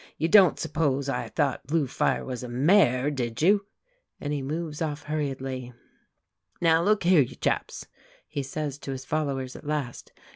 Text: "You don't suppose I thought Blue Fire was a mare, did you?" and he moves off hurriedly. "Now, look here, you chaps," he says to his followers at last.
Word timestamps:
"You 0.17 0.27
don't 0.27 0.57
suppose 0.57 1.09
I 1.09 1.29
thought 1.29 1.67
Blue 1.67 1.85
Fire 1.85 2.25
was 2.25 2.41
a 2.41 2.49
mare, 2.49 3.11
did 3.11 3.39
you?" 3.43 3.67
and 4.19 4.33
he 4.33 4.41
moves 4.41 4.81
off 4.81 5.03
hurriedly. 5.03 5.73
"Now, 6.59 6.81
look 6.81 7.03
here, 7.03 7.21
you 7.21 7.35
chaps," 7.35 7.85
he 8.27 8.41
says 8.41 8.79
to 8.79 8.91
his 8.93 9.05
followers 9.05 9.55
at 9.55 9.63
last. 9.63 10.11